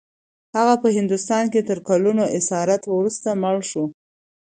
هغه 0.57 0.75
په 0.83 0.87
هندوستان 0.97 1.43
کې 1.53 1.61
تر 1.69 1.77
کلونو 1.89 2.23
اسارت 2.37 2.81
وروسته 2.87 3.29
مړ 3.41 3.57
شو. 3.69 3.85